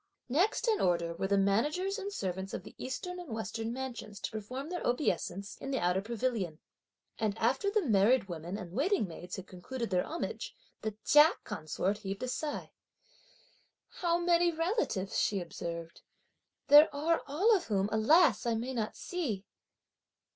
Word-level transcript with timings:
Next 0.29 0.67
in 0.67 0.81
order, 0.81 1.13
were 1.13 1.27
the 1.27 1.37
managers 1.37 1.99
and 1.99 2.11
servants 2.11 2.55
of 2.55 2.63
the 2.63 2.73
eastern 2.79 3.19
and 3.19 3.29
western 3.31 3.71
mansions 3.71 4.19
to 4.21 4.31
perform 4.31 4.69
their 4.71 4.81
obeisance 4.83 5.55
in 5.57 5.69
the 5.69 5.77
outer 5.77 6.01
pavilion; 6.01 6.57
and 7.19 7.37
after 7.37 7.69
the 7.69 7.83
married 7.85 8.23
women 8.27 8.57
and 8.57 8.71
waiting 8.71 9.07
maids 9.07 9.35
had 9.35 9.45
concluded 9.45 9.91
their 9.91 10.03
homage, 10.03 10.55
the 10.81 10.95
Chia 11.05 11.33
consort 11.43 11.99
heaved 11.99 12.23
a 12.23 12.27
sigh. 12.27 12.71
"How 13.89 14.17
many 14.17 14.51
relatives," 14.51 15.19
she 15.19 15.39
observed, 15.39 16.01
"there 16.67 16.89
are 16.95 17.21
all 17.27 17.55
of 17.55 17.65
whom, 17.65 17.87
alas! 17.91 18.47
I 18.47 18.55
may 18.55 18.73
not 18.73 18.97
see." 18.97 19.45